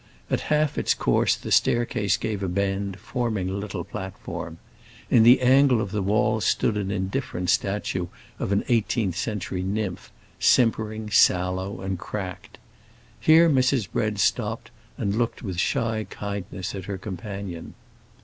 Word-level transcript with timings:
At 0.31 0.39
half 0.49 0.79
its 0.79 0.95
course 0.95 1.35
the 1.35 1.51
staircase 1.51 2.17
gave 2.17 2.41
a 2.41 2.47
bend, 2.47 2.97
forming 2.97 3.51
a 3.51 3.53
little 3.53 3.83
platform. 3.83 4.57
In 5.11 5.21
the 5.21 5.41
angle 5.41 5.79
of 5.79 5.91
the 5.91 6.01
wall 6.01 6.41
stood 6.41 6.75
an 6.75 6.89
indifferent 6.89 7.51
statue 7.51 8.07
of 8.39 8.51
an 8.51 8.63
eighteenth 8.67 9.15
century 9.15 9.61
nymph, 9.61 10.11
simpering, 10.39 11.11
sallow, 11.11 11.81
and 11.81 11.99
cracked. 11.99 12.57
Here 13.19 13.47
Mrs. 13.47 13.91
Bread 13.91 14.17
stopped 14.19 14.71
and 14.97 15.13
looked 15.15 15.43
with 15.43 15.59
shy 15.59 16.07
kindness 16.09 16.73
at 16.73 16.85
her 16.85 16.97
companion. 16.97 17.75